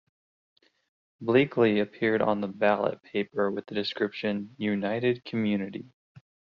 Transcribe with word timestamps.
Bleakley 1.21 1.79
appeared 1.79 2.23
on 2.23 2.41
the 2.41 2.47
ballot 2.47 3.03
paper 3.03 3.51
with 3.51 3.67
the 3.67 3.75
description 3.75 4.55
'United 4.57 5.23
Community'. 5.25 5.91